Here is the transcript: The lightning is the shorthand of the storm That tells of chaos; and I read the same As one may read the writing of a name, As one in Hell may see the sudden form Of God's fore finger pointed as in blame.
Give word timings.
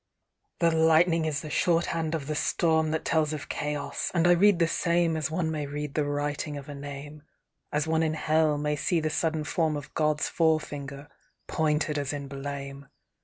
The 0.57 0.71
lightning 0.71 1.25
is 1.25 1.41
the 1.41 1.51
shorthand 1.51 2.15
of 2.15 2.25
the 2.25 2.33
storm 2.33 2.89
That 2.89 3.05
tells 3.05 3.33
of 3.33 3.49
chaos; 3.49 4.09
and 4.15 4.27
I 4.27 4.31
read 4.31 4.57
the 4.57 4.67
same 4.67 5.15
As 5.15 5.29
one 5.29 5.51
may 5.51 5.67
read 5.67 5.93
the 5.93 6.05
writing 6.05 6.57
of 6.57 6.67
a 6.67 6.73
name, 6.73 7.21
As 7.71 7.85
one 7.85 8.01
in 8.01 8.15
Hell 8.15 8.57
may 8.57 8.75
see 8.75 8.99
the 8.99 9.11
sudden 9.11 9.43
form 9.43 9.77
Of 9.77 9.93
God's 9.93 10.27
fore 10.27 10.59
finger 10.59 11.07
pointed 11.45 11.99
as 11.99 12.13
in 12.13 12.27
blame. 12.27 12.87